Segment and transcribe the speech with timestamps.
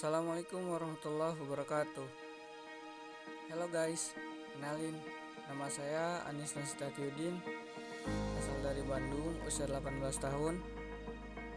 [0.00, 2.08] Assalamualaikum warahmatullahi wabarakatuh.
[3.52, 4.16] Halo guys,
[4.56, 4.96] kenalin.
[5.44, 7.36] Nama saya Anis Nasitatiudin
[8.40, 10.56] Asal dari Bandung, usia 18 tahun.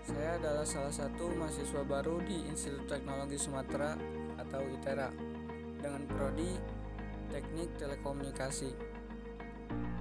[0.03, 3.95] Saya adalah salah satu mahasiswa baru di Institut Teknologi Sumatera
[4.35, 5.07] atau ITERA
[5.79, 6.51] Dengan prodi
[7.31, 8.75] Teknik Telekomunikasi.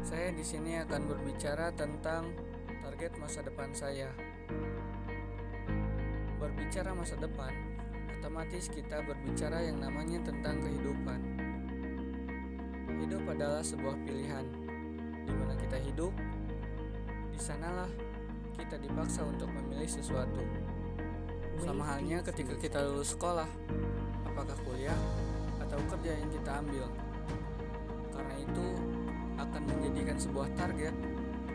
[0.03, 2.35] Saya di sini akan berbicara tentang
[2.83, 4.11] target masa depan saya.
[6.43, 7.55] Berbicara masa depan,
[8.23, 11.19] otomatis kita berbicara yang namanya tentang kehidupan.
[13.03, 14.47] Hidup adalah sebuah pilihan.
[15.27, 16.15] Di mana kita hidup,
[17.35, 17.91] di sanalah
[18.55, 20.39] kita dipaksa untuk memilih sesuatu.
[21.67, 23.51] Sama halnya ketika kita lulus sekolah,
[24.23, 24.95] apakah kuliah
[25.59, 26.87] atau kerja yang kita ambil.
[28.15, 28.67] Karena itu
[29.35, 30.95] akan menjadikan sebuah target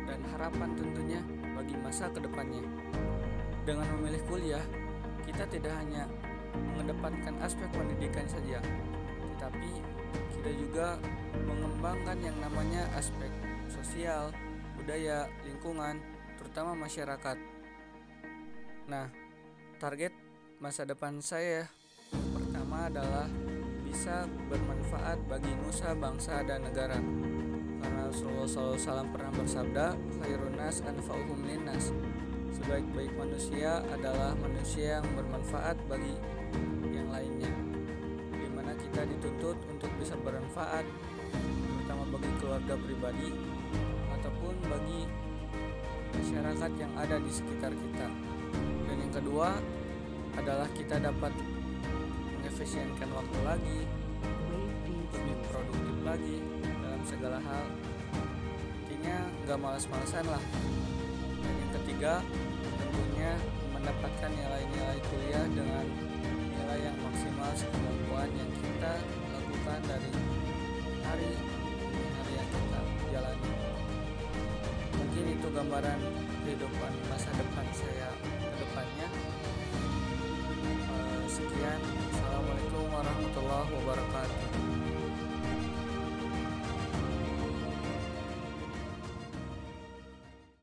[0.03, 1.23] dan harapan tentunya
[1.55, 2.67] bagi masa ke depannya.
[3.63, 4.65] Dengan memilih kuliah,
[5.23, 6.11] kita tidak hanya
[6.55, 8.59] mengedepankan aspek pendidikan saja,
[9.35, 9.71] tetapi
[10.37, 10.87] kita juga
[11.45, 13.29] mengembangkan yang namanya aspek
[13.67, 14.31] sosial,
[14.79, 15.99] budaya, lingkungan,
[16.39, 17.37] terutama masyarakat.
[18.87, 19.11] Nah,
[19.81, 20.15] target
[20.63, 21.67] masa depan saya
[22.31, 23.27] pertama adalah
[23.83, 26.99] bisa bermanfaat bagi nusa, bangsa, dan negara.
[27.77, 29.85] Karena Rasulullah SAW pernah bersabda,
[30.21, 31.91] "Khairun nas anfa'uhum linnas."
[32.57, 36.17] Sebaik-baik manusia adalah manusia yang bermanfaat bagi
[36.89, 37.53] yang lainnya,
[38.33, 40.81] di mana kita dituntut untuk bisa bermanfaat,
[41.37, 43.29] terutama bagi keluarga pribadi
[44.09, 45.05] ataupun bagi
[46.17, 48.09] masyarakat yang ada di sekitar kita.
[48.89, 49.53] Dan yang kedua
[50.33, 51.31] adalah kita dapat
[52.41, 53.79] mengefisienkan waktu lagi,
[55.13, 56.35] lebih produktif lagi
[56.81, 57.65] dalam segala hal.
[58.89, 60.41] Intinya nggak malas-malasan lah.
[61.47, 62.13] Dan yang ketiga
[62.75, 63.31] tentunya
[63.71, 65.85] mendapatkan nilai-nilai kuliah dengan
[66.51, 68.99] nilai yang maksimal sekemampuan yang kita
[69.31, 70.11] lakukan dari
[71.07, 71.31] hari
[71.79, 72.81] demi hari yang kita
[73.15, 73.51] jalani.
[74.91, 75.99] Mungkin itu gambaran
[76.43, 78.11] kehidupan masa depan saya
[78.43, 79.07] ke depannya.
[80.67, 81.79] Eh, sekian,
[82.11, 84.76] assalamualaikum warahmatullahi